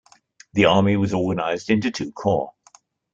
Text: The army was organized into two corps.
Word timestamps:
The 0.53 0.65
army 0.65 0.97
was 0.97 1.13
organized 1.13 1.69
into 1.69 1.91
two 1.91 2.11
corps. 2.11 2.55